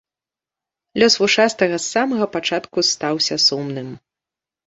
Лёс 1.01 1.15
вушастага 1.23 1.77
з 1.83 1.85
самага 1.93 2.25
пачатку 2.37 2.79
стаўся 2.93 3.35
сумным. 3.47 3.93